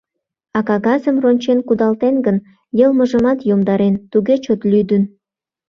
А 0.57 0.59
кагазым 0.67 1.15
рончен 1.23 1.59
кудалтен 1.67 2.15
гын, 2.25 2.37
йылмыжымат 2.77 3.39
йомдарен, 3.49 3.95
туге 4.11 4.35
чот 4.43 4.61
лӱдын. 4.71 5.03